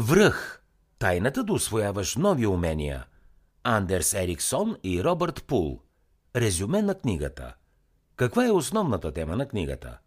Връх. 0.00 0.62
Тайната 0.98 1.44
да 1.44 1.52
освояваш 1.52 2.16
нови 2.16 2.46
умения. 2.46 3.04
Андерс 3.64 4.14
Ериксон 4.14 4.76
и 4.84 5.04
Робърт 5.04 5.44
Пул. 5.44 5.80
Резюме 6.36 6.82
на 6.82 6.94
книгата. 6.94 7.54
Каква 8.16 8.46
е 8.46 8.50
основната 8.50 9.12
тема 9.12 9.36
на 9.36 9.48
книгата? 9.48 9.98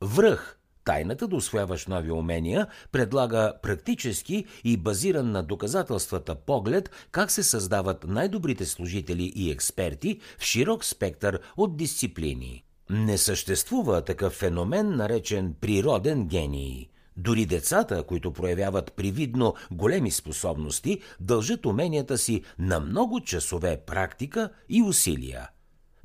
Връх. 0.00 0.58
Тайната 0.84 1.28
да 1.28 1.36
освояваш 1.36 1.86
нови 1.86 2.10
умения 2.10 2.66
предлага 2.92 3.54
практически 3.62 4.44
и 4.64 4.76
базиран 4.76 5.30
на 5.30 5.42
доказателствата 5.42 6.34
поглед 6.34 6.90
как 7.10 7.30
се 7.30 7.42
създават 7.42 8.04
най-добрите 8.04 8.66
служители 8.66 9.32
и 9.36 9.50
експерти 9.50 10.20
в 10.38 10.42
широк 10.42 10.84
спектър 10.84 11.40
от 11.56 11.76
дисциплини. 11.76 12.64
Не 12.90 13.18
съществува 13.18 14.04
такъв 14.04 14.32
феномен, 14.32 14.96
наречен 14.96 15.54
природен 15.60 16.26
гений. 16.28 16.91
Дори 17.16 17.46
децата, 17.46 18.02
които 18.02 18.32
проявяват 18.32 18.92
привидно 18.92 19.54
големи 19.70 20.10
способности, 20.10 21.00
дължат 21.20 21.66
уменията 21.66 22.18
си 22.18 22.42
на 22.58 22.80
много 22.80 23.20
часове 23.20 23.76
практика 23.86 24.50
и 24.68 24.82
усилия. 24.82 25.48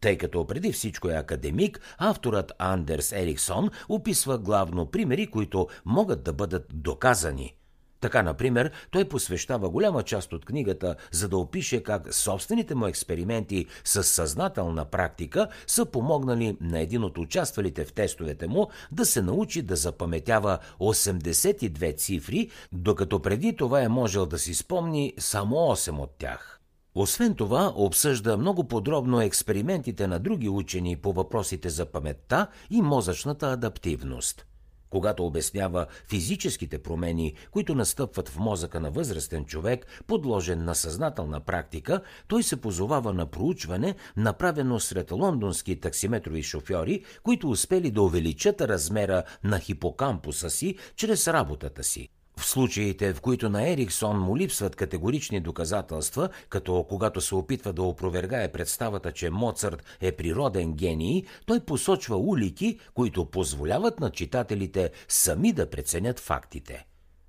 Тъй 0.00 0.18
като 0.18 0.46
преди 0.46 0.72
всичко 0.72 1.10
е 1.10 1.14
академик, 1.14 1.80
авторът 1.98 2.52
Андерс 2.58 3.12
Ериксон 3.12 3.70
описва 3.88 4.38
главно 4.38 4.90
примери, 4.90 5.26
които 5.26 5.68
могат 5.84 6.22
да 6.22 6.32
бъдат 6.32 6.66
доказани– 6.74 7.54
така, 8.04 8.22
например, 8.22 8.70
той 8.90 9.04
посвещава 9.04 9.70
голяма 9.70 10.02
част 10.02 10.32
от 10.32 10.44
книгата, 10.44 10.96
за 11.12 11.28
да 11.28 11.36
опише 11.36 11.82
как 11.82 12.14
собствените 12.14 12.74
му 12.74 12.86
експерименти 12.86 13.66
с 13.84 14.04
съзнателна 14.04 14.84
практика 14.84 15.48
са 15.66 15.86
помогнали 15.86 16.56
на 16.60 16.80
един 16.80 17.04
от 17.04 17.18
участвалите 17.18 17.84
в 17.84 17.92
тестовете 17.92 18.46
му 18.46 18.68
да 18.92 19.06
се 19.06 19.22
научи 19.22 19.62
да 19.62 19.76
запаметява 19.76 20.58
82 20.80 21.96
цифри, 21.96 22.50
докато 22.72 23.20
преди 23.20 23.56
това 23.56 23.82
е 23.82 23.88
можел 23.88 24.26
да 24.26 24.38
си 24.38 24.54
спомни 24.54 25.12
само 25.18 25.56
8 25.56 25.98
от 25.98 26.10
тях. 26.18 26.60
Освен 26.94 27.34
това, 27.34 27.72
обсъжда 27.76 28.36
много 28.36 28.64
подробно 28.64 29.20
експериментите 29.20 30.06
на 30.06 30.18
други 30.18 30.48
учени 30.48 30.96
по 30.96 31.12
въпросите 31.12 31.68
за 31.68 31.86
паметта 31.86 32.46
и 32.70 32.82
мозъчната 32.82 33.52
адаптивност– 33.52 34.46
когато 34.94 35.26
обяснява 35.26 35.86
физическите 36.08 36.78
промени, 36.78 37.34
които 37.50 37.74
настъпват 37.74 38.28
в 38.28 38.38
мозъка 38.38 38.80
на 38.80 38.90
възрастен 38.90 39.44
човек, 39.44 39.86
подложен 40.06 40.64
на 40.64 40.74
съзнателна 40.74 41.40
практика, 41.40 42.00
той 42.28 42.42
се 42.42 42.60
позовава 42.60 43.12
на 43.12 43.26
проучване, 43.26 43.94
направено 44.16 44.80
сред 44.80 45.10
лондонски 45.12 45.80
таксиметрови 45.80 46.42
шофьори, 46.42 47.04
които 47.22 47.50
успели 47.50 47.90
да 47.90 48.02
увеличат 48.02 48.60
размера 48.60 49.22
на 49.44 49.58
хипокампуса 49.58 50.50
си 50.50 50.76
чрез 50.96 51.28
работата 51.28 51.84
си. 51.84 52.08
В 52.36 52.44
случаите, 52.44 53.14
в 53.14 53.20
които 53.20 53.48
на 53.48 53.68
Ериксон 53.68 54.20
му 54.20 54.36
липсват 54.36 54.76
категорични 54.76 55.40
доказателства, 55.40 56.28
като 56.48 56.86
когато 56.88 57.20
се 57.20 57.34
опитва 57.34 57.72
да 57.72 57.82
опровергае 57.82 58.52
представата, 58.52 59.12
че 59.12 59.30
Моцарт 59.30 59.84
е 60.00 60.12
природен 60.12 60.72
гений, 60.72 61.24
той 61.46 61.60
посочва 61.60 62.16
улики, 62.16 62.78
които 62.94 63.24
позволяват 63.24 64.00
на 64.00 64.10
читателите 64.10 64.90
сами 65.08 65.52
да 65.52 65.70
преценят 65.70 66.20
фактите. 66.20 66.86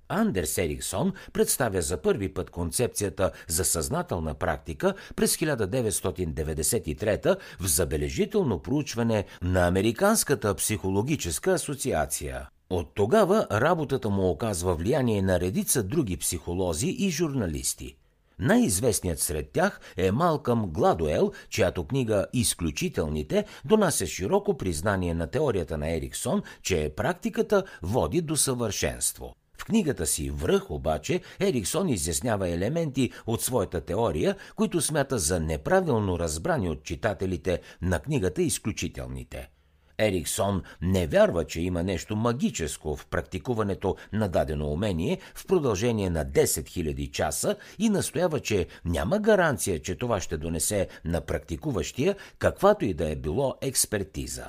Андерс 0.08 0.58
Ериксон 0.58 1.12
представя 1.32 1.82
за 1.82 2.02
първи 2.02 2.34
път 2.34 2.50
концепцията 2.50 3.30
за 3.48 3.64
съзнателна 3.64 4.34
практика 4.34 4.94
през 5.16 5.36
1993 5.36 7.36
в 7.60 7.66
забележително 7.66 8.62
проучване 8.62 9.24
на 9.42 9.66
Американската 9.66 10.54
психологическа 10.54 11.52
асоциация. 11.52 12.48
От 12.70 12.94
тогава 12.94 13.46
работата 13.52 14.10
му 14.10 14.30
оказва 14.30 14.74
влияние 14.74 15.22
на 15.22 15.40
редица 15.40 15.82
други 15.82 16.16
психолози 16.16 16.88
и 16.98 17.10
журналисти. 17.10 17.96
Най-известният 18.38 19.20
сред 19.20 19.50
тях 19.50 19.80
е 19.96 20.12
Малкъм 20.12 20.66
Гладуел, 20.66 21.32
чиято 21.48 21.84
книга 21.84 22.26
«Изключителните» 22.32 23.44
донася 23.64 24.06
широко 24.06 24.56
признание 24.56 25.14
на 25.14 25.26
теорията 25.26 25.78
на 25.78 25.90
Ериксон, 25.90 26.42
че 26.62 26.92
практиката 26.96 27.64
води 27.82 28.20
до 28.20 28.36
съвършенство. 28.36 29.34
В 29.58 29.64
книгата 29.64 30.06
си 30.06 30.30
Връх 30.30 30.70
обаче 30.70 31.20
Ериксон 31.40 31.88
изяснява 31.88 32.48
елементи 32.48 33.10
от 33.26 33.42
своята 33.42 33.80
теория, 33.80 34.36
които 34.56 34.80
смята 34.80 35.18
за 35.18 35.40
неправилно 35.40 36.18
разбрани 36.18 36.70
от 36.70 36.82
читателите 36.82 37.60
на 37.82 37.98
книгата 37.98 38.42
Изключителните– 38.42 39.48
Ериксон 39.98 40.62
не 40.82 41.06
вярва, 41.06 41.44
че 41.44 41.60
има 41.60 41.82
нещо 41.82 42.16
магическо 42.16 42.96
в 42.96 43.06
практикуването 43.06 43.96
на 44.12 44.28
дадено 44.28 44.72
умение 44.72 45.18
в 45.34 45.46
продължение 45.46 46.10
на 46.10 46.26
10 46.26 46.44
000 46.44 47.10
часа 47.10 47.56
и 47.78 47.88
настоява, 47.88 48.40
че 48.40 48.66
няма 48.84 49.18
гаранция, 49.18 49.82
че 49.82 49.94
това 49.94 50.20
ще 50.20 50.36
донесе 50.36 50.88
на 51.04 51.20
практикуващия 51.20 52.16
каквато 52.38 52.84
и 52.84 52.94
да 52.94 53.10
е 53.10 53.16
било 53.16 53.54
експертиза. 53.60 54.46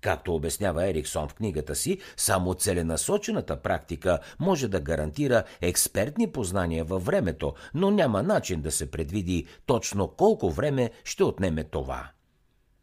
Както 0.00 0.34
обяснява 0.34 0.88
Ериксон 0.88 1.28
в 1.28 1.34
книгата 1.34 1.74
си, 1.74 1.98
само 2.16 2.54
целенасочената 2.54 3.62
практика 3.62 4.18
може 4.38 4.68
да 4.68 4.80
гарантира 4.80 5.44
експертни 5.60 6.32
познания 6.32 6.84
във 6.84 7.04
времето, 7.04 7.54
но 7.74 7.90
няма 7.90 8.22
начин 8.22 8.60
да 8.60 8.70
се 8.70 8.90
предвиди 8.90 9.46
точно 9.66 10.08
колко 10.08 10.50
време 10.50 10.90
ще 11.04 11.24
отнеме 11.24 11.64
това. 11.64 12.10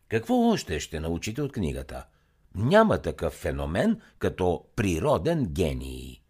Какво 0.07 0.50
още 0.50 0.79
ще 0.79 1.00
научите 1.00 1.41
от 1.41 1.51
книгата? 1.51 2.06
Няма 2.56 3.01
такъв 3.01 3.34
феномен 3.34 4.01
като 4.19 4.66
природен 4.75 5.45
гений. 5.45 6.22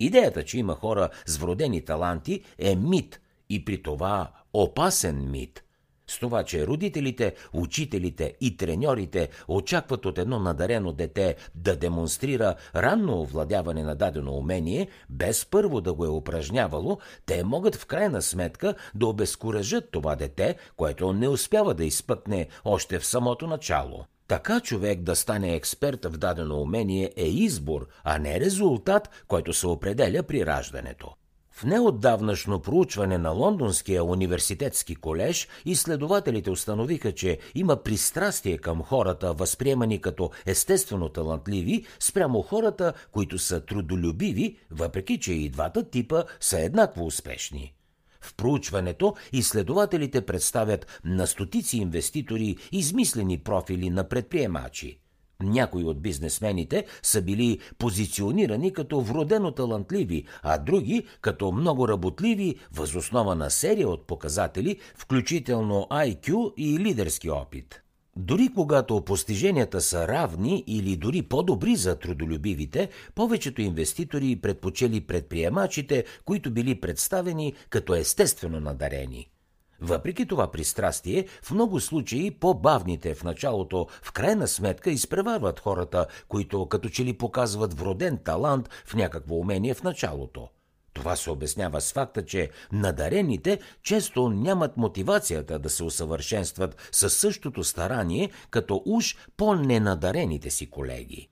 Идеята, 0.00 0.44
че 0.44 0.58
има 0.58 0.74
хора 0.74 1.10
с 1.26 1.36
вродени 1.36 1.84
таланти 1.84 2.42
е 2.58 2.76
мит 2.76 3.20
и 3.48 3.64
при 3.64 3.82
това 3.82 4.30
опасен 4.52 5.30
мит– 5.30 5.64
с 6.10 6.18
това, 6.18 6.44
че 6.44 6.66
родителите, 6.66 7.34
учителите 7.52 8.34
и 8.40 8.56
треньорите 8.56 9.28
очакват 9.48 10.06
от 10.06 10.18
едно 10.18 10.38
надарено 10.38 10.92
дете 10.92 11.36
да 11.54 11.76
демонстрира 11.76 12.54
ранно 12.74 13.20
овладяване 13.20 13.82
на 13.82 13.94
дадено 13.94 14.32
умение, 14.32 14.88
без 15.10 15.46
първо 15.46 15.80
да 15.80 15.94
го 15.94 16.04
е 16.04 16.08
упражнявало, 16.08 16.98
те 17.26 17.44
могат 17.44 17.76
в 17.76 17.86
крайна 17.86 18.22
сметка 18.22 18.74
да 18.94 19.06
обезкуражат 19.06 19.90
това 19.90 20.16
дете, 20.16 20.56
което 20.76 21.12
не 21.12 21.28
успява 21.28 21.74
да 21.74 21.84
изпъкне 21.84 22.48
още 22.64 22.98
в 22.98 23.06
самото 23.06 23.46
начало. 23.46 24.04
Така 24.28 24.60
човек 24.60 25.00
да 25.00 25.16
стане 25.16 25.54
експерт 25.54 26.04
в 26.04 26.18
дадено 26.18 26.60
умение 26.60 27.12
е 27.16 27.26
избор, 27.28 27.86
а 28.04 28.18
не 28.18 28.40
резултат, 28.40 29.24
който 29.28 29.52
се 29.52 29.66
определя 29.66 30.22
при 30.22 30.46
раждането. 30.46 31.19
В 31.60 31.64
неотдавнашно 31.64 32.60
проучване 32.60 33.18
на 33.18 33.30
Лондонския 33.30 34.04
университетски 34.04 34.94
колеж 34.94 35.48
изследователите 35.64 36.50
установиха, 36.50 37.12
че 37.12 37.38
има 37.54 37.76
пристрастие 37.76 38.58
към 38.58 38.82
хората, 38.82 39.32
възприемани 39.32 40.00
като 40.00 40.30
естествено 40.46 41.08
талантливи, 41.08 41.84
спрямо 41.98 42.42
хората, 42.42 42.92
които 43.12 43.38
са 43.38 43.60
трудолюбиви, 43.60 44.58
въпреки 44.70 45.20
че 45.20 45.32
и 45.32 45.48
двата 45.48 45.90
типа 45.90 46.24
са 46.40 46.60
еднакво 46.60 47.06
успешни. 47.06 47.74
В 48.20 48.34
проучването 48.34 49.14
изследователите 49.32 50.26
представят 50.26 51.00
на 51.04 51.26
стотици 51.26 51.76
инвеститори 51.76 52.56
измислени 52.72 53.38
профили 53.38 53.90
на 53.90 54.08
предприемачи– 54.08 54.99
някои 55.42 55.84
от 55.84 56.02
бизнесмените 56.02 56.84
са 57.02 57.22
били 57.22 57.58
позиционирани 57.78 58.72
като 58.72 59.00
вродено 59.00 59.50
талантливи, 59.50 60.24
а 60.42 60.58
други 60.58 61.06
като 61.20 61.52
много 61.52 61.88
работливи 61.88 62.54
възоснова 62.72 63.34
на 63.34 63.50
серия 63.50 63.88
от 63.88 64.06
показатели, 64.06 64.76
включително 64.94 65.86
IQ 65.90 66.54
и 66.56 66.78
лидерски 66.78 67.30
опит. 67.30 67.82
Дори 68.16 68.48
когато 68.54 69.04
постиженията 69.04 69.80
са 69.80 70.08
равни 70.08 70.64
или 70.66 70.96
дори 70.96 71.22
по-добри 71.22 71.76
за 71.76 71.98
трудолюбивите, 71.98 72.88
повечето 73.14 73.62
инвеститори 73.62 74.36
предпочели 74.36 75.00
предприемачите, 75.00 76.04
които 76.24 76.50
били 76.50 76.80
представени 76.80 77.54
като 77.70 77.94
естествено 77.94 78.60
надарени– 78.60 79.30
въпреки 79.80 80.26
това 80.26 80.50
пристрастие, 80.50 81.26
в 81.42 81.50
много 81.50 81.80
случаи 81.80 82.30
по-бавните 82.30 83.14
в 83.14 83.24
началото 83.24 83.86
в 84.02 84.12
крайна 84.12 84.48
сметка 84.48 84.90
изпреварват 84.90 85.60
хората, 85.60 86.06
които 86.28 86.66
като 86.66 86.88
че 86.88 87.04
ли 87.04 87.18
показват 87.18 87.78
вроден 87.78 88.18
талант 88.24 88.68
в 88.86 88.94
някакво 88.94 89.34
умение 89.34 89.74
в 89.74 89.82
началото. 89.82 90.48
Това 90.92 91.16
се 91.16 91.30
обяснява 91.30 91.80
с 91.80 91.92
факта, 91.92 92.24
че 92.24 92.50
надарените 92.72 93.60
често 93.82 94.28
нямат 94.28 94.76
мотивацията 94.76 95.58
да 95.58 95.70
се 95.70 95.84
усъвършенстват 95.84 96.88
със 96.92 97.16
същото 97.16 97.64
старание, 97.64 98.30
като 98.50 98.82
уж 98.86 99.16
по-ненадарените 99.36 100.50
си 100.50 100.70
колеги. 100.70 101.28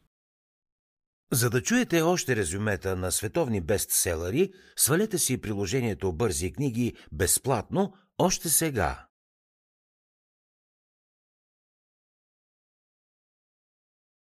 За 1.32 1.50
да 1.50 1.62
чуете 1.62 2.02
още 2.02 2.36
резюмета 2.36 2.96
на 2.96 3.12
световни 3.12 3.60
бестселери, 3.60 4.52
свалете 4.76 5.18
си 5.18 5.40
приложението 5.40 6.12
Бързи 6.12 6.52
книги 6.52 6.94
безплатно 7.12 7.92
още 8.18 8.48
сега 8.48 9.07